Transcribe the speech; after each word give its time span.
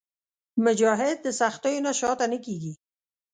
مجاهد 0.65 1.17
د 1.25 1.27
سختیو 1.39 1.83
نه 1.87 1.91
شاته 1.99 2.25
نه 2.33 2.37
کېږي. 2.45 2.73